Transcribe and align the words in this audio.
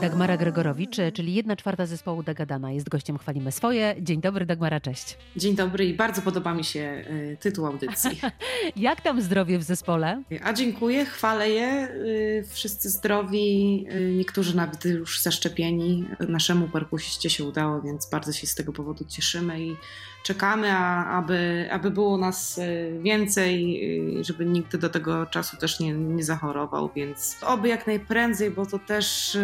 Dagmara 0.00 0.36
Gregorowicz, 0.36 0.96
czyli 1.14 1.34
jedna 1.34 1.56
czwarta 1.56 1.86
zespołu 1.86 2.22
Dagadana 2.22 2.72
jest 2.72 2.88
gościem 2.88 3.18
Chwalimy 3.18 3.52
Swoje. 3.52 3.94
Dzień 4.00 4.20
dobry 4.20 4.46
Dagmara, 4.46 4.80
cześć. 4.80 5.16
Dzień 5.36 5.56
dobry 5.56 5.84
i 5.86 5.94
bardzo 5.94 6.22
podoba 6.22 6.54
mi 6.54 6.64
się 6.64 7.04
y, 7.10 7.36
tytuł 7.40 7.66
audycji. 7.66 8.20
Jak 8.76 9.00
tam 9.00 9.22
zdrowie 9.22 9.58
w 9.58 9.62
zespole? 9.62 10.22
A 10.42 10.52
dziękuję, 10.52 11.04
chwalę 11.04 11.50
je. 11.50 11.88
Y, 11.88 12.44
wszyscy 12.48 12.90
zdrowi, 12.90 13.86
y, 13.92 14.14
niektórzy 14.16 14.56
nawet 14.56 14.84
już 14.84 15.20
zaszczepieni. 15.20 16.04
Naszemu 16.28 16.68
perkusiście 16.68 17.30
się 17.30 17.44
udało, 17.44 17.82
więc 17.82 18.10
bardzo 18.10 18.32
się 18.32 18.46
z 18.46 18.54
tego 18.54 18.72
powodu 18.72 19.04
cieszymy 19.04 19.64
i 19.66 19.76
czekamy, 20.22 20.72
a, 20.72 21.06
aby, 21.06 21.68
aby 21.70 21.90
było 21.90 22.18
nas 22.18 22.60
więcej, 23.00 23.80
żeby 24.20 24.46
nikt 24.46 24.76
do 24.76 24.88
tego 24.88 25.26
czasu 25.26 25.56
też 25.56 25.80
nie, 25.80 25.92
nie 25.92 26.24
zachorował, 26.24 26.90
więc 26.96 27.36
oby 27.42 27.68
jak 27.68 27.86
najprędzej, 27.86 28.50
bo 28.50 28.66
to 28.66 28.78
też 28.78 29.38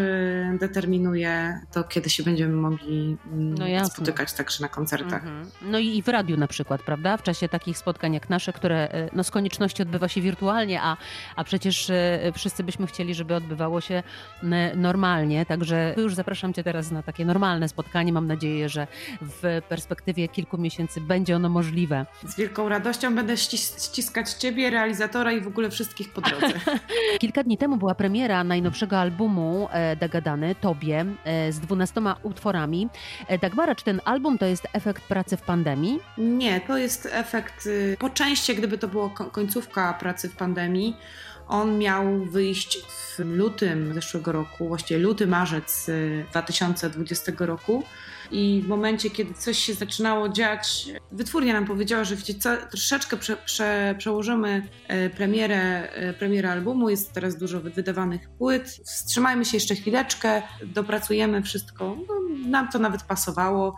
determinuje 0.60 1.60
to, 1.72 1.84
kiedy 1.84 2.10
się 2.10 2.22
będziemy 2.22 2.54
mogli 2.54 3.16
mm, 3.32 3.54
no 3.54 3.86
spotykać 3.86 4.32
także 4.32 4.62
na 4.62 4.68
koncertach. 4.68 5.24
Mhm. 5.24 5.50
No 5.62 5.78
i 5.78 6.02
w 6.02 6.08
radiu 6.08 6.36
na 6.36 6.46
przykład, 6.46 6.82
prawda? 6.82 7.16
W 7.16 7.22
czasie 7.22 7.48
takich 7.48 7.78
spotkań 7.78 8.14
jak 8.14 8.30
nasze, 8.30 8.52
które 8.52 9.08
no 9.12 9.24
z 9.24 9.30
konieczności 9.30 9.82
odbywa 9.82 10.08
się 10.08 10.20
wirtualnie, 10.20 10.82
a, 10.82 10.96
a 11.36 11.44
przecież 11.44 11.90
wszyscy 12.34 12.64
byśmy 12.64 12.86
chcieli, 12.86 13.14
żeby 13.14 13.34
odbywało 13.34 13.80
się 13.80 14.02
normalnie, 14.74 15.46
także 15.46 15.94
już 15.96 16.14
zapraszam 16.14 16.52
Cię 16.52 16.64
teraz 16.64 16.90
na 16.90 17.02
takie 17.02 17.24
normalne 17.24 17.68
spotkanie. 17.68 18.12
Mam 18.12 18.26
nadzieję, 18.26 18.68
że 18.68 18.86
w 19.20 19.60
perspektywie 19.68 20.28
kilku 20.28 20.58
miesięcy 20.66 21.00
będzie 21.00 21.36
ono 21.36 21.48
możliwe. 21.48 22.06
Z 22.24 22.36
wielką 22.36 22.68
radością 22.68 23.14
będę 23.14 23.36
ściskać 23.36 24.32
Ciebie, 24.32 24.70
realizatora 24.70 25.32
i 25.32 25.40
w 25.40 25.46
ogóle 25.46 25.70
wszystkich 25.70 26.12
po 26.12 26.20
drodze. 26.20 26.60
Kilka 27.20 27.42
dni 27.42 27.58
temu 27.58 27.76
była 27.76 27.94
premiera 27.94 28.44
najnowszego 28.44 28.98
albumu 28.98 29.68
e, 29.72 29.96
Dagadany, 29.96 30.54
Tobie, 30.54 31.06
z 31.50 31.60
dwunastoma 31.60 32.16
utworami. 32.22 32.88
Dagmara, 33.40 33.74
czy 33.74 33.84
ten 33.84 34.00
album 34.04 34.38
to 34.38 34.46
jest 34.46 34.66
efekt 34.72 35.02
pracy 35.02 35.36
w 35.36 35.42
pandemii? 35.42 36.00
Nie, 36.18 36.60
to 36.60 36.78
jest 36.78 37.08
efekt 37.12 37.66
y, 37.66 37.96
po 37.98 38.10
części, 38.10 38.54
gdyby 38.54 38.78
to 38.78 38.88
była 38.88 39.10
końcówka 39.10 39.94
pracy 39.94 40.28
w 40.28 40.36
pandemii. 40.36 40.96
On 41.48 41.78
miał 41.78 42.24
wyjść 42.24 42.78
w 42.78 43.18
lutym 43.18 43.94
zeszłego 43.94 44.32
roku, 44.32 44.68
właściwie 44.68 45.00
luty, 45.00 45.26
marzec 45.26 45.90
2020 46.30 47.32
y, 47.32 47.46
roku. 47.46 47.84
I 48.30 48.62
w 48.64 48.68
momencie, 48.68 49.10
kiedy 49.10 49.34
coś 49.34 49.58
się 49.58 49.74
zaczynało 49.74 50.28
dziać, 50.28 50.86
wytwórnia 51.12 51.52
nam 51.52 51.66
powiedziała, 51.66 52.04
że 52.04 52.16
wiecie 52.16 52.34
co, 52.34 52.56
troszeczkę 52.56 53.16
prze, 53.16 53.36
prze, 53.36 53.94
przełożymy 53.98 54.68
e, 54.88 55.10
premierę, 55.10 55.90
e, 55.92 56.12
premierę 56.12 56.52
albumu, 56.52 56.90
jest 56.90 57.12
teraz 57.12 57.36
dużo 57.36 57.60
wydawanych 57.60 58.28
płyt, 58.28 58.80
wstrzymajmy 58.84 59.44
się 59.44 59.56
jeszcze 59.56 59.74
chwileczkę, 59.74 60.42
dopracujemy 60.64 61.42
wszystko. 61.42 61.96
No, 62.08 62.15
nam 62.46 62.68
to 62.72 62.78
nawet 62.78 63.02
pasowało. 63.02 63.76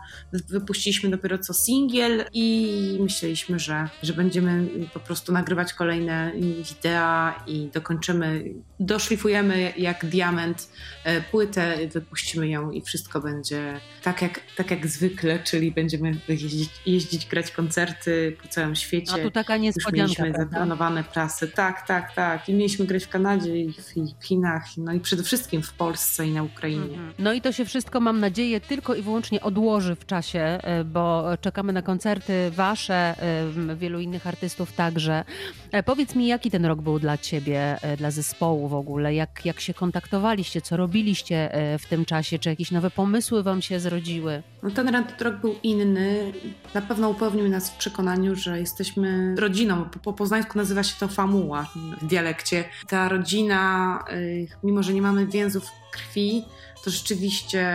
Wypuściliśmy 0.49 1.09
dopiero 1.09 1.37
co 1.37 1.53
singiel 1.53 2.25
i 2.33 2.97
myśleliśmy, 3.01 3.59
że, 3.59 3.89
że 4.03 4.13
będziemy 4.13 4.67
po 4.93 4.99
prostu 4.99 5.31
nagrywać 5.31 5.73
kolejne 5.73 6.31
wideo 6.69 7.33
i 7.47 7.69
dokończymy, 7.73 8.53
doszlifujemy 8.79 9.73
jak 9.77 10.05
diament 10.05 10.69
e, 11.03 11.21
płytę, 11.21 11.77
wypuścimy 11.93 12.47
ją 12.47 12.71
i 12.71 12.81
wszystko 12.81 13.21
będzie 13.21 13.79
tak 14.03 14.21
jak 14.21 14.39
tak 14.55 14.71
jak 14.71 14.87
zwykle, 14.87 15.39
czyli 15.39 15.71
będziemy 15.71 16.15
jeździć, 16.27 16.69
jeździć 16.85 17.25
grać 17.25 17.51
koncerty 17.51 18.37
po 18.41 18.47
całym 18.47 18.75
świecie. 18.75 19.13
A 19.13 19.17
tu 19.17 19.31
taka 19.31 19.57
niespodzianka, 19.57 20.01
Już 20.01 20.19
mieliśmy 20.19 20.33
prawda? 20.33 20.43
zaplanowane 20.43 21.03
prasy. 21.03 21.47
Tak, 21.47 21.87
tak, 21.87 22.13
tak. 22.15 22.49
I 22.49 22.53
mieliśmy 22.53 22.85
grać 22.85 23.05
w 23.05 23.09
Kanadzie 23.09 23.57
i 23.57 23.73
w 24.19 24.25
Chinach, 24.25 24.63
no 24.77 24.93
i 24.93 24.99
przede 24.99 25.23
wszystkim 25.23 25.61
w 25.63 25.73
Polsce 25.73 26.27
i 26.27 26.31
na 26.31 26.43
Ukrainie. 26.43 26.83
Mhm. 26.83 27.13
No 27.19 27.33
i 27.33 27.41
to 27.41 27.51
się 27.51 27.65
wszystko, 27.65 27.99
mam 27.99 28.19
nadzieję, 28.19 28.38
tylko 28.67 28.95
i 28.95 29.01
wyłącznie 29.01 29.41
odłoży 29.41 29.95
w 29.95 30.05
czasie, 30.05 30.39
e, 30.39 30.83
bo 30.83 31.23
czekamy 31.41 31.73
na 31.73 31.81
koncerty 31.81 32.51
wasze, 32.51 32.93
e, 32.93 33.75
wielu 33.75 33.99
innych 33.99 34.27
artystów 34.27 34.73
także. 34.73 35.23
E, 35.71 35.83
powiedz 35.83 36.15
mi, 36.15 36.27
jaki 36.27 36.51
ten 36.51 36.65
rok 36.65 36.81
był 36.81 36.99
dla 36.99 37.17
ciebie, 37.17 37.77
dla 37.97 38.11
zespołu 38.11 38.67
w 38.67 38.73
ogóle? 38.73 39.13
Jak, 39.15 39.45
jak 39.45 39.59
się 39.59 39.73
kontaktowaliście? 39.73 40.61
Co 40.61 40.77
robiliście 40.77 41.49
w 41.79 41.85
tym 41.89 42.05
czasie? 42.05 42.39
Czy 42.39 42.49
jakieś 42.49 42.71
nowe 42.71 42.91
pomysły 42.91 43.43
wam 43.43 43.61
się 43.61 43.79
zrodziły? 43.79 44.43
No 44.63 44.71
ten 44.71 45.05
rok 45.19 45.35
był 45.41 45.55
inny. 45.63 46.33
Na 46.73 46.81
pewno 46.81 47.09
upewnił 47.09 47.49
nas 47.49 47.69
w 47.69 47.77
przekonaniu, 47.77 48.35
że 48.35 48.59
jesteśmy 48.59 49.35
rodziną. 49.35 49.85
Po, 49.85 49.99
po 49.99 50.13
poznańsku 50.13 50.57
nazywa 50.57 50.83
się 50.83 50.95
to 50.99 51.07
famuła 51.07 51.67
w 52.01 52.05
dialekcie. 52.05 52.63
Ta 52.87 53.09
rodzina, 53.09 54.03
y, 54.13 54.47
mimo 54.63 54.83
że 54.83 54.93
nie 54.93 55.01
mamy 55.01 55.27
więzów 55.27 55.71
krwi, 55.91 56.45
to 56.83 56.89
rzeczywiście 56.89 57.65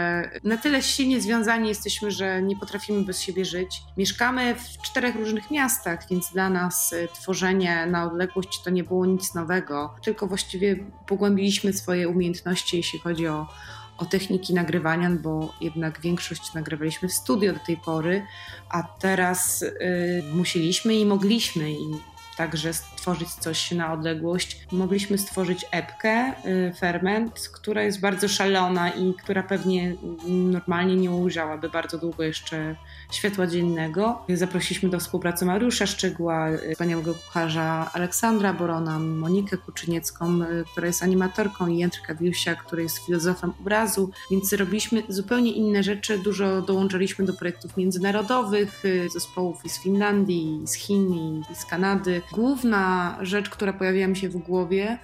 na 0.45 0.57
tyle 0.57 0.83
silnie 0.83 1.21
związani 1.21 1.69
jesteśmy, 1.69 2.11
że 2.11 2.43
nie 2.43 2.57
potrafimy 2.57 3.05
bez 3.05 3.21
siebie 3.21 3.45
żyć. 3.45 3.83
Mieszkamy 3.97 4.55
w 4.55 4.83
czterech 4.83 5.15
różnych 5.17 5.51
miastach, 5.51 6.09
więc 6.11 6.33
dla 6.33 6.51
nas 6.51 6.93
y, 6.93 7.09
tworzenie 7.15 7.87
na 7.87 8.05
odległość 8.05 8.63
to 8.63 8.71
nie 8.71 8.85
było 8.85 9.07
nic 9.07 9.35
nowego, 9.35 9.95
tylko 10.05 10.27
właściwie 10.27 10.77
pogłębiliśmy 11.07 11.73
swoje 11.73 12.09
umiejętności, 12.09 12.77
jeśli 12.77 12.99
chodzi 12.99 13.27
o 13.27 13.47
o 13.99 14.05
techniki 14.05 14.55
nagrywania, 14.55 15.11
bo 15.11 15.55
jednak 15.61 16.01
większość 16.01 16.55
nagrywaliśmy 16.55 17.09
w 17.09 17.13
studio 17.13 17.53
do 17.53 17.59
tej 17.59 17.77
pory, 17.77 18.27
a 18.69 18.83
teraz 18.83 19.63
y, 19.63 20.23
musieliśmy 20.33 20.95
i 20.95 21.07
mogliśmy 21.07 21.73
i 21.73 21.87
także 22.37 22.73
stworzyć 23.05 23.29
coś 23.29 23.71
na 23.71 23.93
odległość. 23.93 24.67
Mogliśmy 24.73 25.19
stworzyć 25.19 25.67
epkę, 25.71 26.33
y, 26.47 26.73
ferment, 26.79 27.49
która 27.53 27.83
jest 27.83 28.01
bardzo 28.01 28.29
szalona 28.29 28.91
i 28.91 29.15
która 29.15 29.43
pewnie 29.43 29.95
normalnie 30.29 30.97
nie 30.97 31.11
ujrzałaby 31.11 31.69
bardzo 31.69 31.99
długo 31.99 32.23
jeszcze 32.23 32.77
światła 33.13 33.47
dziennego. 33.47 34.23
Zaprosiliśmy 34.29 34.89
do 34.89 34.99
współpracy 35.01 35.45
Mariusza 35.45 35.87
Szczegła, 35.87 36.51
y, 36.51 36.73
wspaniałego 36.73 37.15
kucharza 37.15 37.91
Aleksandra 37.93 38.53
Borona, 38.53 38.99
Monikę 38.99 39.57
Kuczyniecką, 39.57 40.43
y, 40.43 40.65
która 40.73 40.87
jest 40.87 41.03
animatorką 41.03 41.67
i 41.67 41.79
Jędrka 41.79 42.15
Wiusia, 42.15 42.55
który 42.55 42.83
jest 42.83 42.99
filozofem 42.99 43.53
obrazu, 43.61 44.11
więc 44.31 44.53
robiliśmy 44.53 45.03
zupełnie 45.09 45.53
inne 45.53 45.83
rzeczy. 45.83 46.19
Dużo 46.19 46.63
dołączyliśmy 46.63 47.25
do 47.25 47.33
projektów 47.33 47.77
międzynarodowych, 47.77 48.83
zespołów 49.13 49.63
z 49.67 49.83
Finlandii, 49.83 50.61
z 50.65 50.75
Chin 50.75 51.15
i 51.15 51.43
z 51.55 51.65
Kanady. 51.65 52.23
Główna 52.33 52.94
rzecz, 53.21 53.51
która 53.51 53.73
pojawiła 53.73 54.07
mi 54.07 54.17
się 54.17 54.29
w 54.29 54.37
głowie, 54.37 54.99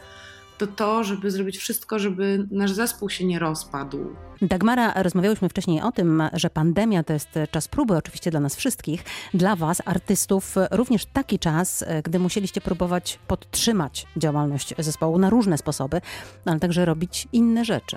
to 0.59 0.67
to, 0.67 1.05
żeby 1.05 1.31
zrobić 1.31 1.59
wszystko, 1.59 1.99
żeby 1.99 2.47
nasz 2.51 2.73
zespół 2.73 3.11
się 3.11 3.25
nie 3.25 3.39
rozpadł. 3.39 4.17
Dagmara, 4.43 5.03
rozmawiałyśmy 5.03 5.49
wcześniej 5.49 5.81
o 5.83 5.93
tym, 5.93 6.23
że 6.33 6.51
pandemia 6.51 7.03
to 7.03 7.13
jest 7.13 7.29
czas 7.51 7.69
próby, 7.69 7.97
oczywiście 7.97 8.31
dla 8.31 8.41
nas 8.41 8.57
wszystkich. 8.57 9.05
Dla 9.35 9.57
Was, 9.57 9.83
artystów, 9.85 10.55
również 10.71 11.07
taki 11.07 11.39
czas, 11.39 11.85
gdy 12.05 12.19
musieliście 12.19 12.61
próbować 12.61 13.19
podtrzymać 13.27 14.07
działalność 14.17 14.75
zespołu 14.79 15.19
na 15.19 15.31
różne 15.31 15.59
sposoby, 15.59 16.01
ale 16.45 16.61
także 16.61 16.85
robić 16.85 17.29
inne 17.33 17.65
rzeczy. 17.65 17.97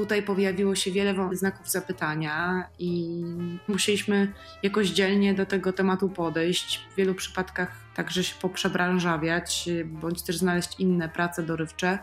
Tutaj 0.00 0.22
pojawiło 0.22 0.74
się 0.74 0.90
wiele 0.90 1.14
znaków 1.32 1.70
zapytania 1.70 2.64
i 2.78 3.22
musieliśmy 3.68 4.32
jakoś 4.62 4.88
dzielnie 4.88 5.34
do 5.34 5.46
tego 5.46 5.72
tematu 5.72 6.08
podejść. 6.08 6.88
W 6.92 6.96
wielu 6.96 7.14
przypadkach 7.14 7.72
także 7.94 8.24
się 8.24 8.34
poprzebranżawiać, 8.40 9.68
bądź 9.84 10.22
też 10.22 10.36
znaleźć 10.36 10.80
inne 10.80 11.08
prace 11.08 11.42
dorywcze. 11.42 11.98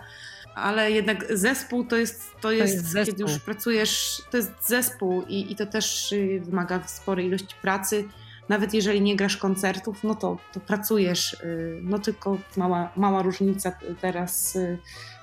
Ale 0.56 0.92
jednak 0.92 1.38
zespół 1.38 1.86
to 1.86 1.98
jest, 1.98 2.32
to 2.42 2.52
jest, 2.52 2.94
to 2.94 3.00
jest 3.00 3.12
kiedy 3.12 3.24
już 3.24 3.40
pracujesz, 3.40 4.22
to 4.32 4.38
jest 4.38 4.68
zespół 4.68 5.24
i, 5.28 5.52
i 5.52 5.56
to 5.56 5.66
też 5.66 6.12
y, 6.12 6.42
wymaga 6.46 6.88
sporej 6.88 7.26
ilości 7.26 7.56
pracy 7.62 8.06
nawet 8.50 8.74
jeżeli 8.74 9.02
nie 9.02 9.16
grasz 9.16 9.38
koncertów, 9.38 10.04
no 10.04 10.16
to, 10.16 10.38
to 10.54 10.60
pracujesz. 10.60 11.34
Y, 11.34 11.80
no 11.82 12.00
tylko 12.00 12.38
mała, 12.58 12.92
mała 12.96 13.22
różnica 13.22 13.72
teraz 14.02 14.56
y, 14.56 14.78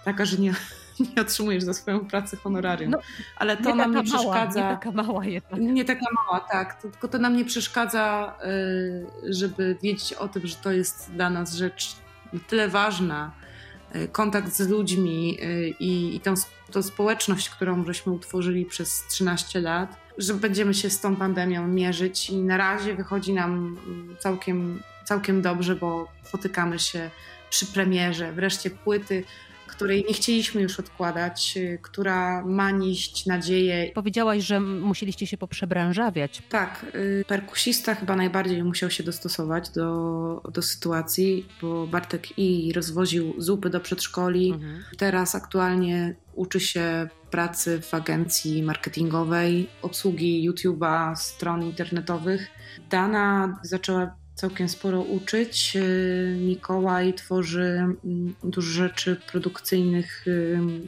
taka, 0.05 0.25
że 0.25 0.39
nie, 0.39 0.55
nie 1.17 1.23
otrzymujesz 1.23 1.65
za 1.65 1.75
swoją 1.75 2.01
pracę 2.01 2.37
honorarium. 2.37 2.91
No, 2.91 2.99
Ale 3.37 3.57
to 3.57 3.71
nie 3.71 3.75
nam 3.75 3.95
nie 3.95 4.03
przeszkadza. 4.03 4.61
Mała, 4.61 4.73
nie 4.73 4.77
taka 4.77 4.91
mała 4.91 5.25
jednak. 5.25 5.61
Nie 5.61 5.85
taka 5.85 6.07
mała, 6.15 6.41
tak. 6.41 6.83
Tylko 6.83 7.09
to 7.09 7.19
nam 7.19 7.37
nie 7.37 7.45
przeszkadza, 7.45 8.35
y, 8.45 9.35
żeby 9.35 9.77
wiedzieć 9.83 10.13
o 10.13 10.29
tym, 10.29 10.47
że 10.47 10.57
to 10.57 10.73
jest 10.73 11.13
dla 11.13 11.31
nas 11.31 11.55
rzecz 11.55 11.97
tyle 12.49 12.69
ważna. 12.69 13.33
Kontakt 14.13 14.53
z 14.53 14.69
ludźmi 14.69 15.39
i, 15.81 16.17
i 16.17 16.21
tą, 16.21 16.35
tą 16.71 16.83
społeczność, 16.83 17.51
którą 17.51 17.85
żeśmy 17.85 18.13
utworzyli 18.13 18.65
przez 18.65 19.07
13 19.07 19.61
lat, 19.61 20.04
że 20.19 20.35
będziemy 20.35 20.75
się 20.75 20.91
z 20.91 21.01
tą 21.01 21.17
pandemią 21.17 21.69
mierzyć 21.69 22.31
i 22.31 22.37
na 22.37 22.57
razie 22.57 22.95
wychodzi 22.95 23.33
nam 23.33 23.77
całkiem, 24.19 24.83
całkiem 25.05 25.43
dobrze, 25.43 25.77
bo 25.77 26.09
spotykamy 26.23 26.79
się 26.79 27.11
przy 27.51 27.67
premierze, 27.67 28.33
wreszcie 28.33 28.71
płyty, 28.71 29.25
której 29.75 30.05
nie 30.09 30.15
chcieliśmy 30.15 30.63
już 30.63 30.81
odkładać, 30.81 31.59
która 31.83 32.45
ma 32.47 32.71
nieść 32.71 33.27
nadzieję. 33.27 33.91
Powiedziałaś, 33.95 34.43
że 34.43 34.61
musieliście 34.61 35.27
się 35.27 35.39
poprzebranżawiać. 35.39 36.43
Tak, 36.49 36.87
perkusista 37.27 37.95
chyba 37.95 38.17
najbardziej 38.17 38.65
musiał 38.65 38.91
się 38.91 39.03
dostosować 39.03 39.71
do, 39.71 40.43
do 40.53 40.63
sytuacji, 40.63 41.49
bo 41.63 41.87
Bartek 41.87 42.39
i 42.39 42.73
rozwoził 42.73 43.35
zupy 43.39 43.71
do 43.71 43.81
przedszkoli. 43.81 44.53
Mhm. 44.53 44.85
Teraz 44.99 45.35
aktualnie 45.35 46.15
uczy 46.35 46.61
się 46.61 47.09
pracy 47.31 47.81
w 47.81 47.95
agencji 47.95 48.63
marketingowej, 48.63 49.69
obsługi 49.83 50.51
YouTube'a, 50.51 51.17
stron 51.17 51.63
internetowych. 51.63 52.49
Dana 52.91 53.59
zaczęła 53.63 54.17
całkiem 54.35 54.69
sporo 54.69 55.01
uczyć. 55.01 55.77
Y, 55.77 56.37
Mikołaj 56.41 57.15
tworzy 57.15 57.63
mm, 57.63 58.35
dużo 58.45 58.71
rzeczy 58.71 59.17
produkcyjnych 59.33 60.25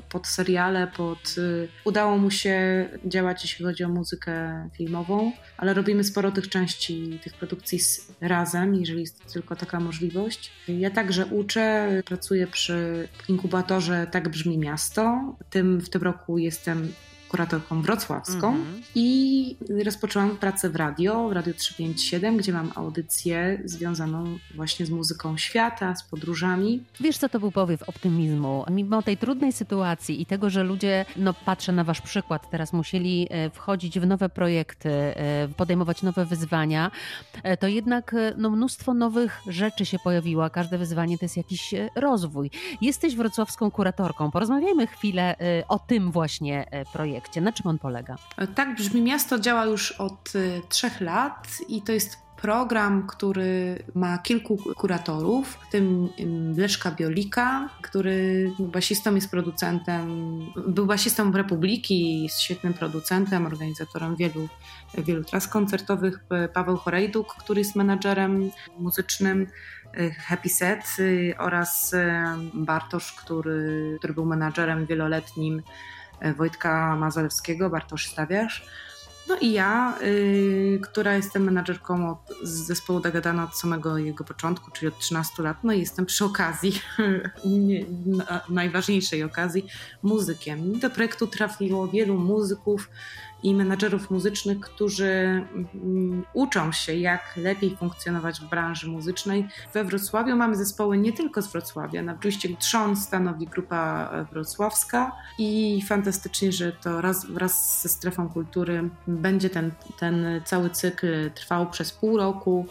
pod 0.08 0.26
seriale, 0.26 0.86
pod... 0.96 1.34
Y, 1.38 1.68
udało 1.84 2.18
mu 2.18 2.30
się 2.30 2.88
działać, 3.04 3.42
jeśli 3.42 3.64
chodzi 3.64 3.84
o 3.84 3.88
muzykę 3.88 4.68
filmową, 4.76 5.32
ale 5.56 5.74
robimy 5.74 6.04
sporo 6.04 6.32
tych 6.32 6.48
części, 6.48 7.18
tych 7.24 7.34
produkcji 7.34 7.78
razem, 8.20 8.74
jeżeli 8.74 9.00
jest 9.00 9.32
tylko 9.32 9.56
taka 9.56 9.80
możliwość. 9.80 10.52
Ja 10.68 10.90
także 10.90 11.26
uczę, 11.26 11.88
pracuję 12.04 12.46
przy 12.46 13.08
inkubatorze 13.28 14.06
Tak 14.10 14.28
Brzmi 14.28 14.58
Miasto. 14.58 15.36
Tym, 15.50 15.80
w 15.80 15.88
tym 15.88 16.02
roku 16.02 16.38
jestem 16.38 16.92
kuratorką 17.28 17.82
wrocławską 17.82 18.52
mm-hmm. 18.52 18.82
i 18.94 19.56
rozpoczęłam 19.84 20.36
pracę 20.36 20.70
w 20.70 20.76
radio, 20.76 21.28
w 21.28 21.32
Radio 21.32 21.54
357, 21.54 22.36
gdzie 22.36 22.52
mam 22.52 22.72
audycję 22.74 23.60
związaną 23.64 24.38
właśnie 24.54 24.86
z 24.86 24.90
muzyką 24.90 25.36
świata, 25.36 25.96
z 25.96 26.02
podróżami. 26.02 26.82
Wiesz, 27.00 27.18
co 27.18 27.28
to 27.28 27.40
był 27.40 27.50
powiew 27.50 27.88
optymizmu? 27.88 28.64
Mimo 28.70 29.02
tej 29.02 29.16
trudnej 29.16 29.52
sytuacji 29.52 30.22
i 30.22 30.26
tego, 30.26 30.50
że 30.50 30.62
ludzie, 30.62 31.04
no 31.16 31.34
patrzę 31.34 31.72
na 31.72 31.84
wasz 31.84 32.00
przykład, 32.00 32.50
teraz 32.50 32.72
musieli 32.72 33.26
e, 33.30 33.50
wchodzić 33.50 34.00
w 34.00 34.06
nowe 34.06 34.28
projekty, 34.28 34.90
e, 34.90 35.48
podejmować 35.56 36.02
nowe 36.02 36.24
wyzwania, 36.24 36.90
e, 37.42 37.56
to 37.56 37.66
jednak 37.66 38.14
no, 38.36 38.50
mnóstwo 38.50 38.94
nowych 38.94 39.40
rzeczy 39.48 39.86
się 39.86 39.98
pojawiło. 39.98 40.50
Każde 40.50 40.78
wyzwanie 40.78 41.18
to 41.18 41.24
jest 41.24 41.36
jakiś 41.36 41.74
rozwój. 41.94 42.50
Jesteś 42.80 43.16
wrocławską 43.16 43.70
kuratorką. 43.70 44.30
Porozmawiajmy 44.30 44.86
chwilę 44.86 45.36
o 45.68 45.78
tym 45.78 46.10
właśnie 46.10 46.66
projekcie 46.92 47.15
projekcie. 47.16 47.40
Na 47.40 47.52
czym 47.52 47.66
on 47.66 47.78
polega? 47.78 48.16
Tak 48.54 48.74
brzmi 48.74 49.02
miasto 49.02 49.38
działa 49.38 49.64
już 49.64 49.92
od 49.92 50.34
y, 50.34 50.62
trzech 50.68 51.00
lat 51.00 51.48
i 51.68 51.82
to 51.82 51.92
jest 51.92 52.26
program, 52.36 53.06
który 53.06 53.82
ma 53.94 54.18
kilku 54.18 54.56
kuratorów, 54.56 55.58
w 55.68 55.70
tym 55.70 56.08
Leszka 56.56 56.90
Biolika, 56.90 57.68
który 57.82 58.50
basistą 58.58 59.14
jest 59.14 59.30
producentem, 59.30 60.06
był 60.66 60.86
basistą 60.86 61.32
Republiki, 61.32 62.22
jest 62.22 62.40
świetnym 62.40 62.74
producentem, 62.74 63.46
organizatorem 63.46 64.16
wielu, 64.16 64.48
wielu 64.98 65.24
tras 65.24 65.48
koncertowych, 65.48 66.24
Paweł 66.54 66.76
Chorejduk, 66.76 67.34
który 67.34 67.60
jest 67.60 67.76
menadżerem 67.76 68.50
muzycznym 68.78 69.46
y, 69.98 70.10
Happy 70.10 70.48
Set 70.48 70.96
oraz 71.38 71.94
Bartosz, 72.54 73.12
który, 73.12 73.96
który 73.98 74.14
był 74.14 74.26
menadżerem 74.26 74.86
wieloletnim 74.86 75.62
E, 76.05 76.05
Wojtka 76.36 76.96
Mazalewskiego, 76.96 77.70
Bartosz 77.70 78.06
Stawiasz. 78.06 78.66
No 79.28 79.36
i 79.40 79.52
ja, 79.52 79.98
y, 80.02 80.80
która 80.82 81.14
jestem 81.14 81.44
menadżerką 81.44 82.10
od, 82.10 82.38
z 82.42 82.50
zespołu 82.50 83.00
Dagadana 83.00 83.44
od 83.44 83.56
samego 83.56 83.98
jego 83.98 84.24
początku, 84.24 84.70
czyli 84.70 84.88
od 84.88 84.98
13 84.98 85.42
lat, 85.42 85.56
no 85.64 85.72
i 85.72 85.80
jestem 85.80 86.06
przy 86.06 86.24
okazji, 86.24 86.80
nie, 87.44 87.84
na, 88.06 88.40
najważniejszej 88.48 89.22
okazji, 89.22 89.66
muzykiem. 90.02 90.78
Do 90.78 90.90
projektu 90.90 91.26
trafiło 91.26 91.88
wielu 91.88 92.18
muzyków, 92.18 92.90
i 93.46 93.54
menadżerów 93.54 94.10
muzycznych, 94.10 94.60
którzy 94.60 95.44
mm, 95.74 96.24
uczą 96.32 96.72
się, 96.72 96.94
jak 96.94 97.36
lepiej 97.36 97.76
funkcjonować 97.76 98.40
w 98.40 98.48
branży 98.48 98.88
muzycznej. 98.88 99.48
We 99.74 99.84
Wrocławiu 99.84 100.36
mamy 100.36 100.56
zespoły 100.56 100.98
nie 100.98 101.12
tylko 101.12 101.42
z 101.42 101.52
Wrocławia. 101.52 102.02
Na 102.02 102.12
oczywiście 102.12 102.48
Trzon 102.56 102.96
stanowi 102.96 103.46
grupa 103.46 104.10
wrocławska 104.32 105.12
i 105.38 105.82
fantastycznie, 105.88 106.52
że 106.52 106.72
to 106.72 107.00
raz 107.00 107.26
wraz 107.26 107.82
ze 107.82 107.88
strefą 107.88 108.28
kultury 108.28 108.90
będzie 109.06 109.50
ten, 109.50 109.70
ten 109.98 110.40
cały 110.44 110.70
cykl 110.70 111.30
trwał 111.30 111.70
przez 111.70 111.92
pół 111.92 112.16
roku. 112.16 112.66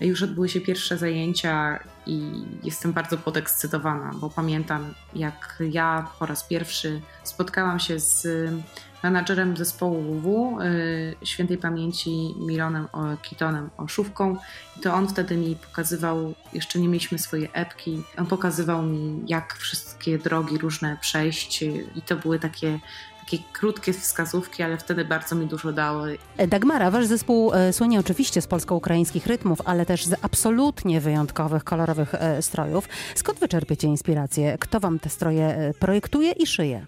Już 0.00 0.22
odbyły 0.22 0.48
się 0.48 0.60
pierwsze 0.60 0.98
zajęcia 0.98 1.78
i 2.06 2.44
jestem 2.62 2.92
bardzo 2.92 3.18
podekscytowana, 3.18 4.10
bo 4.14 4.30
pamiętam, 4.30 4.94
jak 5.14 5.62
ja 5.70 6.08
po 6.18 6.26
raz 6.26 6.44
pierwszy 6.44 7.00
spotkałam 7.24 7.80
się 7.80 8.00
z 8.00 8.26
menadżerem 9.02 9.56
zespołu 9.56 10.02
WW, 10.02 10.58
y, 10.60 11.16
świętej 11.22 11.58
pamięci 11.58 12.34
Mironem 12.38 12.88
Kitonem 13.22 13.70
Olszówką. 13.76 14.36
I 14.76 14.80
to 14.80 14.94
on 14.94 15.08
wtedy 15.08 15.36
mi 15.36 15.56
pokazywał, 15.56 16.34
jeszcze 16.52 16.78
nie 16.78 16.88
mieliśmy 16.88 17.18
swoje 17.18 17.52
epki, 17.52 18.02
on 18.18 18.26
pokazywał 18.26 18.82
mi, 18.82 19.22
jak 19.26 19.54
wszystkie 19.54 20.18
drogi 20.18 20.58
różne 20.58 20.96
przejść 21.00 21.62
i 21.96 22.02
to 22.06 22.16
były 22.16 22.38
takie 22.38 22.78
takie 23.24 23.38
krótkie 23.52 23.92
wskazówki, 23.92 24.62
ale 24.62 24.78
wtedy 24.78 25.04
bardzo 25.04 25.34
mi 25.34 25.46
dużo 25.46 25.72
dały. 25.72 26.18
Dagmara, 26.48 26.90
wasz 26.90 27.06
zespół 27.06 27.54
e, 27.54 27.72
słynie 27.72 28.00
oczywiście 28.00 28.42
z 28.42 28.46
polsko-ukraińskich 28.46 29.26
rytmów, 29.26 29.58
ale 29.64 29.86
też 29.86 30.04
z 30.04 30.14
absolutnie 30.22 31.00
wyjątkowych, 31.00 31.64
kolorowych 31.64 32.14
e, 32.14 32.42
strojów. 32.42 32.88
Skąd 33.14 33.38
wyczerpiecie 33.38 33.88
inspirację? 33.88 34.56
Kto 34.60 34.80
wam 34.80 34.98
te 34.98 35.08
stroje 35.08 35.46
e, 35.46 35.74
projektuje 35.74 36.32
i 36.32 36.46
szyje? 36.46 36.86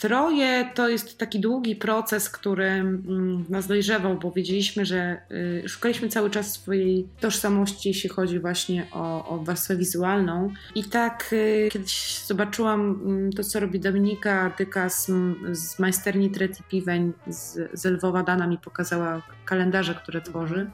Stroje 0.00 0.70
to 0.74 0.88
jest 0.88 1.18
taki 1.18 1.40
długi 1.40 1.76
proces, 1.76 2.30
który 2.30 2.64
mm, 2.64 3.44
nas 3.48 3.66
dojrzewał, 3.66 4.18
bo 4.18 4.30
wiedzieliśmy, 4.30 4.84
że 4.86 5.20
y, 5.64 5.68
szukaliśmy 5.68 6.08
cały 6.08 6.30
czas 6.30 6.52
swojej 6.52 7.08
tożsamości, 7.20 7.88
jeśli 7.88 8.08
chodzi 8.10 8.38
właśnie 8.38 8.86
o, 8.92 9.28
o 9.28 9.38
warstwę 9.38 9.76
wizualną. 9.76 10.52
I 10.74 10.84
tak 10.84 11.30
y, 11.32 11.68
kiedyś 11.72 12.18
zobaczyłam 12.26 12.80
mm, 12.80 13.32
to, 13.32 13.44
co 13.44 13.60
robi 13.60 13.80
Dominika 13.80 14.52
Dyka 14.58 14.88
z, 14.88 15.10
z 15.52 15.78
majsterni 15.78 16.30
Treti 16.30 16.62
Piweń 16.70 17.12
z, 17.26 17.70
z 17.72 17.84
Lwowa. 17.84 18.22
Dana 18.22 18.46
mi 18.46 18.58
pokazała 18.58 19.22
kalendarze, 19.44 19.94
które 19.94 20.20
tworzy. 20.20 20.70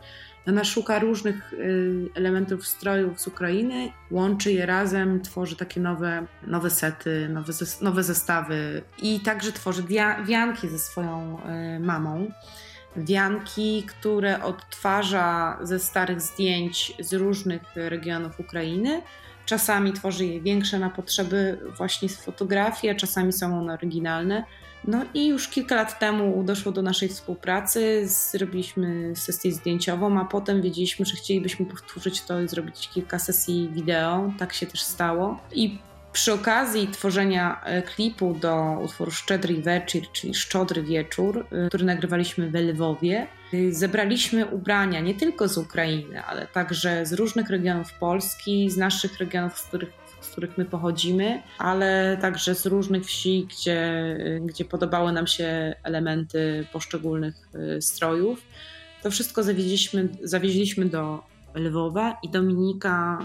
Ona 0.48 0.64
szuka 0.64 0.98
różnych 0.98 1.52
y, 1.52 2.08
elementów 2.14 2.66
strojów 2.66 3.20
z 3.20 3.26
Ukrainy, 3.26 3.92
łączy 4.10 4.52
je 4.52 4.66
razem, 4.66 5.20
tworzy 5.20 5.56
takie 5.56 5.80
nowe, 5.80 6.26
nowe 6.46 6.70
sety, 6.70 7.28
nowe, 7.28 7.52
nowe 7.80 8.02
zestawy 8.02 8.82
i 9.02 9.20
także 9.20 9.52
tworzy 9.52 9.82
wianki 10.26 10.68
ze 10.68 10.78
swoją 10.78 11.38
y, 11.76 11.80
mamą. 11.80 12.30
Wianki, 12.96 13.86
które 13.88 14.42
odtwarza 14.42 15.58
ze 15.62 15.78
starych 15.78 16.20
zdjęć 16.20 16.92
z 17.00 17.12
różnych 17.12 17.62
regionów 17.74 18.40
Ukrainy. 18.40 19.02
Czasami 19.46 19.92
tworzy 19.92 20.26
je 20.26 20.40
większe 20.40 20.78
na 20.78 20.90
potrzeby 20.90 21.58
właśnie 21.76 22.08
fotografii, 22.08 22.90
a 22.90 22.94
czasami 22.94 23.32
są 23.32 23.58
one 23.58 23.72
oryginalne. 23.72 24.44
No 24.84 25.04
i 25.14 25.26
już 25.26 25.48
kilka 25.48 25.74
lat 25.74 25.98
temu 25.98 26.44
doszło 26.44 26.72
do 26.72 26.82
naszej 26.82 27.08
współpracy, 27.08 28.08
zrobiliśmy 28.08 29.16
sesję 29.16 29.52
zdjęciową, 29.52 30.20
a 30.20 30.24
potem 30.24 30.62
wiedzieliśmy, 30.62 31.06
że 31.06 31.16
chcielibyśmy 31.16 31.66
powtórzyć 31.66 32.22
to 32.22 32.40
i 32.40 32.48
zrobić 32.48 32.88
kilka 32.88 33.18
sesji 33.18 33.70
wideo. 33.72 34.32
Tak 34.38 34.52
się 34.52 34.66
też 34.66 34.82
stało. 34.82 35.40
I 35.52 35.78
przy 36.12 36.32
okazji 36.32 36.88
tworzenia 36.88 37.60
e, 37.64 37.82
klipu 37.82 38.34
do 38.34 38.78
utworu 38.84 39.10
Szczedry 39.10 39.54
Wieczór, 39.54 40.02
czyli 40.12 40.34
Szczodry 40.34 40.82
Wieczór, 40.82 41.46
e, 41.52 41.68
który 41.68 41.84
nagrywaliśmy 41.84 42.50
w 42.50 42.54
Lwowie, 42.54 43.26
zebraliśmy 43.70 44.46
ubrania 44.46 45.00
nie 45.00 45.14
tylko 45.14 45.48
z 45.48 45.58
Ukrainy, 45.58 46.22
ale 46.22 46.46
także 46.46 47.06
z 47.06 47.12
różnych 47.12 47.50
regionów 47.50 47.92
Polski, 47.92 48.70
z 48.70 48.76
naszych 48.76 49.18
regionów, 49.18 49.58
z 49.58 49.62
których 49.62 50.06
z 50.20 50.28
których 50.28 50.58
my 50.58 50.64
pochodzimy, 50.64 51.42
ale 51.58 52.18
także 52.20 52.54
z 52.54 52.66
różnych 52.66 53.04
wsi, 53.04 53.48
gdzie, 53.50 53.92
gdzie 54.40 54.64
podobały 54.64 55.12
nam 55.12 55.26
się 55.26 55.74
elementy 55.82 56.66
poszczególnych 56.72 57.34
y, 57.76 57.82
strojów. 57.82 58.42
To 59.02 59.10
wszystko 59.10 59.42
zawieźliśmy, 59.42 60.08
zawieźliśmy 60.22 60.84
do 60.84 61.22
Lwowa 61.56 62.18
i 62.22 62.28
Dominika 62.28 63.18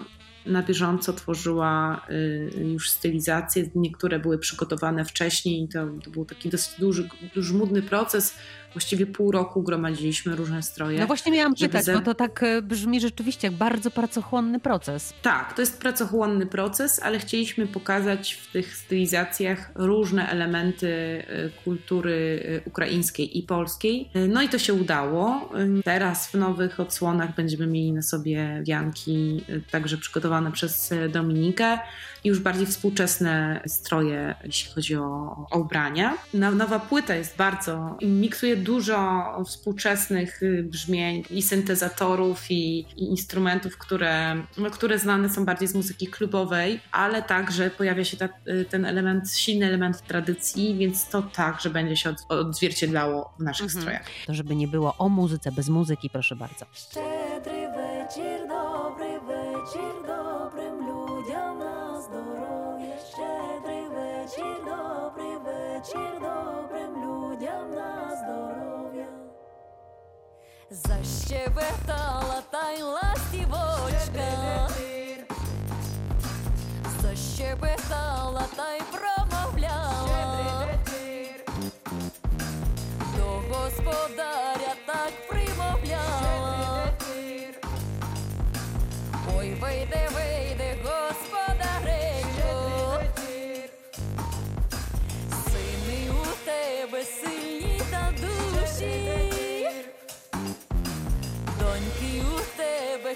na 0.46 0.64
bieżąco 0.64 1.14
tworzyła 1.14 2.02
y, 2.10 2.52
już 2.74 2.90
stylizacje. 2.90 3.70
Niektóre 3.76 4.20
były 4.20 4.38
przygotowane 4.38 5.06
wcześniej. 5.06 5.68
To, 5.68 5.88
to 6.04 6.12
był 6.12 6.26
taki 6.26 6.50
dosyć 6.50 6.80
duży, 6.80 7.10
żmudny 7.36 7.82
proces, 7.82 8.36
właściwie 8.74 9.06
pół 9.06 9.32
roku 9.32 9.64
gromadziliśmy 9.64 10.36
różne 10.36 10.64
stroje. 10.64 11.00
No 11.00 11.08
właśnie 11.08 11.32
miałam 11.32 11.56
pytać, 11.56 11.86
ze... 11.86 11.94
bo 11.94 12.02
to 12.02 12.14
tak 12.14 12.44
e, 12.44 12.62
brzmi 12.62 13.02
rzeczywiście 13.02 13.48
jak 13.48 13.58
bardzo 13.58 13.92
pracochłonny 13.92 14.60
proces. 14.60 15.14
Tak, 15.22 15.54
to 15.54 15.62
jest 15.62 15.82
pracochłonny 15.82 16.46
proces, 16.46 17.00
ale 17.04 17.20
chcieliśmy 17.20 17.68
pokazać 17.68 18.34
w 18.34 18.52
tych 18.52 18.76
stylizacjach 18.76 19.72
różne 19.76 20.30
elementy 20.30 20.88
e, 20.88 21.50
kultury 21.64 22.42
ukraińskiej 22.66 23.38
i 23.38 23.44
polskiej. 23.44 24.10
No 24.30 24.42
i 24.42 24.50
to 24.50 24.60
się 24.60 24.74
udało. 24.74 25.50
Teraz 25.84 26.28
w 26.28 26.34
nowych 26.34 26.80
odsłonach 26.80 27.36
będziemy 27.36 27.68
mieli 27.68 27.94
na 27.94 28.02
sobie 28.02 28.21
wianki 28.64 29.44
także 29.72 29.98
przygotowane 29.98 30.52
przez 30.52 30.94
Dominikę 31.10 31.80
już 32.24 32.40
bardziej 32.40 32.66
współczesne 32.66 33.62
stroje, 33.68 34.36
jeśli 34.44 34.72
chodzi 34.72 34.96
o, 34.96 35.46
o 35.52 35.60
ubrania. 35.60 36.18
Nowa 36.34 36.80
płyta 36.80 37.16
jest 37.16 37.38
bardzo, 37.38 37.98
miksuje 38.02 38.58
dużo 38.58 39.24
współczesnych 39.46 40.44
y, 40.44 40.64
brzmień 40.64 41.24
i 41.30 41.42
syntezatorów 41.42 42.52
i, 42.52 42.80
i 42.80 43.04
instrumentów, 43.04 43.78
które, 43.78 44.36
no, 44.58 44.70
które 44.72 45.00
znane 45.00 45.30
są 45.30 45.46
bardziej 45.46 45.68
z 45.68 45.76
muzyki 45.76 46.08
klubowej, 46.08 46.80
ale 46.92 47.22
także 47.22 47.70
pojawia 47.70 48.06
się 48.06 48.18
ta, 48.18 48.30
y, 48.48 48.66
ten 48.66 48.86
element, 48.86 49.32
silny 49.32 49.66
element 49.66 50.02
tradycji, 50.02 50.78
więc 50.78 51.10
to 51.10 51.22
także 51.22 51.70
będzie 51.70 51.98
się 51.98 52.10
od, 52.10 52.18
odzwierciedlało 52.30 53.34
w 53.40 53.44
naszych 53.44 53.66
mhm. 53.66 53.82
strojach. 53.82 54.06
To 54.28 54.34
żeby 54.34 54.56
nie 54.56 54.68
było 54.68 54.96
o 54.98 55.10
muzyce 55.10 55.52
bez 55.52 55.70
muzyki, 55.70 56.10
proszę 56.10 56.36
bardzo. 56.36 56.66
вечір, 58.12 58.48
добрий 58.48 59.18
вечір, 59.18 59.94
добрим 60.08 60.88
людям 60.88 61.60
на 61.60 62.02
здоров'я, 62.02 62.96
щедрий 63.10 63.88
вечір, 63.88 64.58
добрий 64.66 65.38
вечір, 65.38 66.20
добрим 66.20 66.96
людям 66.96 67.72
на 67.72 68.16
здоров'я. 68.16 69.08
Защебетала 70.70 72.42
тайла. 72.52 73.01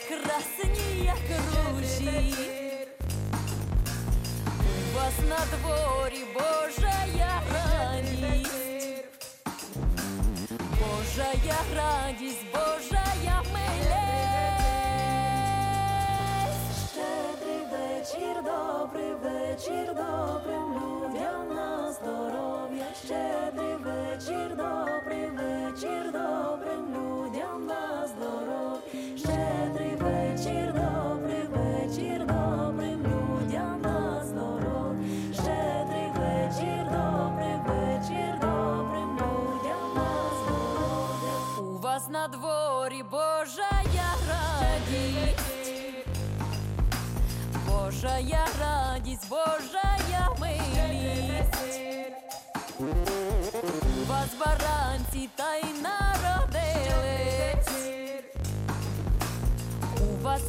Красні, 0.07 1.05
як 1.05 1.17
ружі. 1.39 2.33
У 4.59 4.97
вас 4.97 5.13
на 5.29 5.39
дворі 5.57 6.23
Божая 6.33 7.41
радість, 7.53 8.51
Божая 10.79 11.59
радість, 11.75 12.45
Божая 12.53 13.41
милесть. 13.53 14.65
Щедрий 16.91 17.63
вечір, 17.71 18.35
добрий 18.43 19.13
вечір, 19.13 19.87
добрим 19.87 20.67
людям 20.73 21.55
на 21.55 21.91
здоров'я. 21.93 22.87
Щедрий 23.05 23.75
вечір, 23.75 24.49
добрий 24.55 25.27
вечір, 25.29 26.03
добрим 26.11 26.54
добрий 30.53 31.47
вечір, 31.47 32.25
добрим 32.25 33.03
людям 33.03 33.81
на 33.81 34.25
здоров, 34.25 34.95
Щедрий 35.33 36.09
вечір, 36.15 36.85
добрий 36.91 37.57
вечір, 37.67 38.39
добрим 38.41 39.09
людям 39.13 39.93
на 39.95 40.29
здоров'я. 40.37 41.37
У 41.59 41.77
вас 41.77 42.09
на 42.09 42.27
дворі 42.27 43.03
Божая 43.11 44.15
радість, 44.29 45.39
Божая 47.67 48.45
радість, 48.59 48.74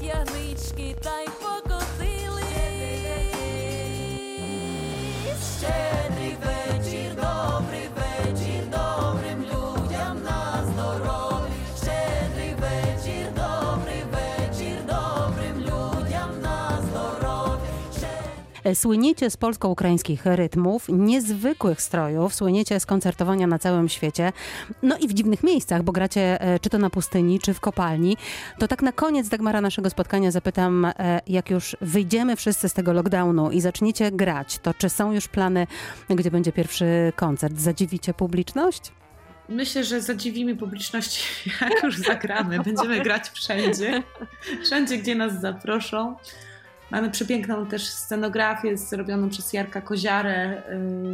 ягнички 0.06 0.96
та 1.02 1.20
й 1.20 1.28
покотились. 1.40 2.15
Słyniecie 18.74 19.30
z 19.30 19.36
polsko-ukraińskich 19.36 20.26
rytmów, 20.26 20.86
niezwykłych 20.88 21.82
strojów, 21.82 22.34
słyniecie 22.34 22.80
z 22.80 22.86
koncertowania 22.86 23.46
na 23.46 23.58
całym 23.58 23.88
świecie, 23.88 24.32
no 24.82 24.98
i 24.98 25.08
w 25.08 25.14
dziwnych 25.14 25.42
miejscach, 25.42 25.82
bo 25.82 25.92
gracie 25.92 26.40
e, 26.40 26.58
czy 26.58 26.70
to 26.70 26.78
na 26.78 26.90
pustyni, 26.90 27.40
czy 27.40 27.54
w 27.54 27.60
kopalni. 27.60 28.16
To 28.58 28.68
tak 28.68 28.82
na 28.82 28.92
koniec, 28.92 29.28
Dagmara, 29.28 29.60
naszego 29.60 29.90
spotkania 29.90 30.30
zapytam, 30.30 30.84
e, 30.84 31.20
jak 31.26 31.50
już 31.50 31.76
wyjdziemy 31.80 32.36
wszyscy 32.36 32.68
z 32.68 32.72
tego 32.72 32.92
lockdownu 32.92 33.50
i 33.50 33.60
zaczniecie 33.60 34.12
grać, 34.12 34.58
to 34.58 34.74
czy 34.74 34.88
są 34.88 35.12
już 35.12 35.28
plany, 35.28 35.66
gdzie 36.10 36.30
będzie 36.30 36.52
pierwszy 36.52 37.12
koncert? 37.16 37.58
Zadziwicie 37.58 38.14
publiczność? 38.14 38.92
Myślę, 39.48 39.84
że 39.84 40.00
zadziwimy 40.00 40.56
publiczność, 40.56 41.44
jak 41.60 41.82
już 41.82 41.96
zagramy. 41.96 42.58
Będziemy 42.62 43.00
grać 43.00 43.28
wszędzie, 43.28 44.02
wszędzie, 44.64 44.98
gdzie 44.98 45.14
nas 45.14 45.40
zaproszą. 45.40 46.16
Mamy 46.96 47.10
przepiękną 47.10 47.66
też 47.66 47.86
scenografię 47.86 48.76
zrobioną 48.76 49.30
przez 49.30 49.52
Jarka 49.52 49.80
Koziarę, 49.80 50.62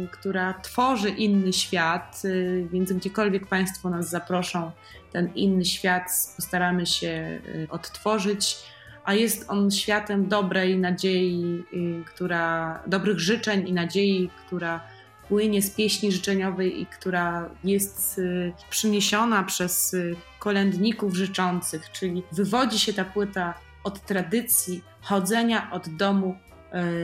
y, 0.03 0.07
która 0.11 0.53
tworzy 0.53 1.09
inny 1.09 1.53
świat, 1.53 2.21
y, 2.25 2.67
więc 2.71 2.93
gdziekolwiek 2.93 3.47
Państwo 3.47 3.89
nas 3.89 4.09
zaproszą, 4.09 4.71
ten 5.11 5.33
inny 5.35 5.65
świat 5.65 6.03
postaramy 6.35 6.85
się 6.85 7.39
y, 7.47 7.67
odtworzyć, 7.69 8.57
a 9.05 9.13
jest 9.13 9.49
on 9.49 9.71
światem 9.71 10.27
dobrej 10.27 10.77
nadziei, 10.77 11.63
która, 12.05 12.79
dobrych 12.87 13.19
życzeń 13.19 13.67
i 13.67 13.73
nadziei, 13.73 14.29
która 14.45 14.79
płynie 15.27 15.61
z 15.61 15.69
pieśni 15.69 16.11
życzeniowej 16.11 16.81
i 16.81 16.85
która 16.85 17.49
jest 17.63 18.21
przyniesiona 18.69 19.43
przez 19.43 19.95
kolędników 20.39 21.15
życzących, 21.15 21.91
czyli 21.91 22.23
wywodzi 22.31 22.79
się 22.79 22.93
ta 22.93 23.05
płyta 23.05 23.53
od 23.83 24.01
tradycji 24.01 24.83
chodzenia 25.01 25.71
od 25.71 25.89
domu 25.89 26.35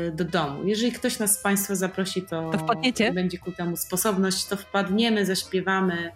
y, 0.08 0.12
do 0.12 0.26
domu. 0.26 0.64
Jeżeli 0.64 0.92
ktoś 0.92 1.20
nas 1.20 1.40
z 1.40 1.42
Państwa 1.42 1.76
zaprosi, 1.76 2.22
to, 2.22 2.52
to 2.98 3.14
będzie 3.14 3.38
ku 3.38 3.52
temu 3.52 3.78
sposobność, 3.78 4.46
to 4.46 4.58
wpadniemy, 4.58 5.26
zaśpiewamy 5.26 6.12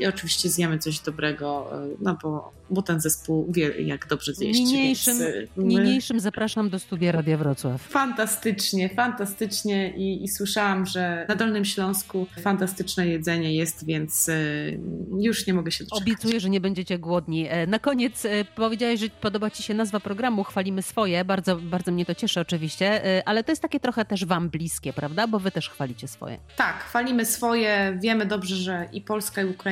i 0.00 0.06
oczywiście 0.06 0.48
zjemy 0.48 0.78
coś 0.78 1.00
dobrego, 1.00 1.70
no 2.00 2.18
bo 2.22 2.52
bo 2.70 2.82
ten 2.82 3.00
zespół 3.00 3.52
wie, 3.52 3.82
jak 3.82 4.06
dobrze 4.06 4.34
zjeść. 4.34 4.60
Niniejszym, 4.60 5.18
więc 5.18 5.50
my... 5.56 5.64
niniejszym 5.64 6.20
zapraszam 6.20 6.70
do 6.70 6.78
studia 6.78 7.12
Radia 7.12 7.36
Wrocław. 7.36 7.82
Fantastycznie, 7.82 8.88
fantastycznie 8.88 9.96
i, 9.96 10.24
i, 10.24 10.28
słyszałam, 10.28 10.86
że 10.86 11.26
na 11.28 11.34
Dolnym 11.34 11.64
Śląsku 11.64 12.26
fantastyczne 12.42 13.08
jedzenie 13.08 13.54
jest, 13.54 13.86
więc 13.86 14.28
y, 14.28 14.80
już 15.20 15.46
nie 15.46 15.54
mogę 15.54 15.70
się 15.70 15.84
doczekać. 15.84 16.02
Obiecuję, 16.02 16.40
że 16.40 16.50
nie 16.50 16.60
będziecie 16.60 16.98
głodni. 16.98 17.46
E, 17.48 17.66
na 17.66 17.78
koniec 17.78 18.24
e, 18.24 18.44
powiedziałeś, 18.44 19.00
że 19.00 19.06
podoba 19.20 19.50
Ci 19.50 19.62
się 19.62 19.74
nazwa 19.74 20.00
programu 20.00 20.44
Chwalimy 20.44 20.82
Swoje. 20.82 21.24
Bardzo, 21.24 21.56
bardzo 21.56 21.92
mnie 21.92 22.06
to 22.06 22.14
cieszy 22.14 22.40
oczywiście, 22.40 23.04
e, 23.04 23.28
ale 23.28 23.44
to 23.44 23.52
jest 23.52 23.62
takie 23.62 23.80
trochę 23.80 24.04
też 24.04 24.24
Wam 24.24 24.48
bliskie, 24.48 24.92
prawda? 24.92 25.26
Bo 25.26 25.38
Wy 25.38 25.50
też 25.50 25.70
chwalicie 25.70 26.08
swoje. 26.08 26.38
Tak, 26.56 26.84
chwalimy 26.84 27.24
swoje. 27.24 27.98
Wiemy 28.02 28.26
dobrze, 28.26 28.56
że 28.56 28.88
i 28.92 29.00
Polska, 29.00 29.42
i 29.42 29.44
Ukraina 29.44 29.67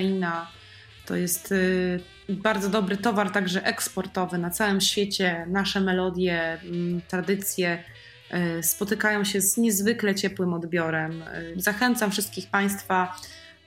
to 1.07 1.17
jest 1.17 1.53
y, 1.53 2.01
bardzo 2.29 2.69
dobry 2.69 2.97
towar, 2.97 3.31
także 3.31 3.65
eksportowy 3.65 4.39
na 4.39 4.51
całym 4.51 4.81
świecie. 4.81 5.47
Nasze 5.49 5.81
melodie, 5.81 6.61
mm, 6.61 7.01
tradycje 7.09 7.85
y, 8.59 8.63
spotykają 8.63 9.25
się 9.25 9.41
z 9.41 9.57
niezwykle 9.57 10.15
ciepłym 10.15 10.55
odbiorem. 10.55 11.23
Y, 11.23 11.55
zachęcam 11.57 12.11
wszystkich 12.11 12.51
Państwa 12.51 13.17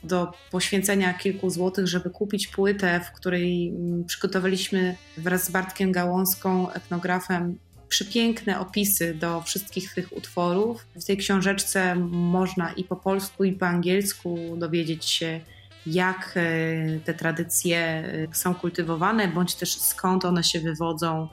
do 0.04 0.32
poświęcenia 0.52 1.14
kilku 1.14 1.50
złotych, 1.50 1.88
żeby 1.88 2.10
kupić 2.10 2.48
płytę, 2.48 3.02
w 3.06 3.12
której 3.12 3.70
mm, 3.70 4.06
przygotowaliśmy 4.06 4.96
wraz 5.18 5.46
z 5.46 5.52
Bartkiem 5.52 5.92
Gałąską, 5.92 6.72
etnografem, 6.72 7.58
przepiękne 7.90 8.60
opisy 8.60 9.14
do 9.14 9.42
wszystkich 9.42 9.94
tych 9.94 10.18
utworów. 10.18 10.88
W 10.96 11.06
tej 11.06 11.18
książeczce 11.18 11.96
można 12.12 12.74
i 12.74 12.84
po 12.84 12.96
polsku, 12.96 13.44
i 13.44 13.54
po 13.54 13.68
angielsku 13.68 14.56
dowiedzieć 14.58 15.06
się, 15.06 15.42
jak 15.86 16.34
e, 16.36 17.00
te 17.00 17.14
tradycje 17.14 17.80
e, 17.80 18.36
są 18.36 18.56
kultywowane, 18.56 19.28
bądź 19.28 19.56
też 19.56 19.82
skąd 19.82 20.26
one 20.26 20.44
się 20.44 20.60
wywodzą. 20.60 21.28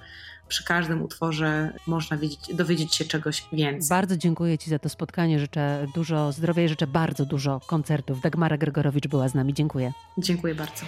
Przy 0.48 0.64
każdym 0.64 1.02
utworze 1.02 1.72
można 1.86 2.16
wiedzieć, 2.16 2.40
dowiedzieć 2.54 2.94
się 2.94 3.04
czegoś 3.04 3.44
więcej. 3.52 3.88
Bardzo 3.88 4.16
dziękuję 4.16 4.58
Ci 4.58 4.70
za 4.70 4.78
to 4.78 4.88
spotkanie. 4.88 5.38
Życzę 5.38 5.86
dużo 5.94 6.32
zdrowia 6.32 6.62
i 6.62 6.68
życzę 6.68 6.86
bardzo 6.86 7.26
dużo 7.26 7.60
koncertów. 7.66 8.20
Dagmara 8.20 8.58
Gregorowicz 8.58 9.06
była 9.08 9.28
z 9.28 9.34
nami. 9.34 9.54
Dziękuję. 9.54 9.92
Dziękuję 10.18 10.54
bardzo. 10.54 10.84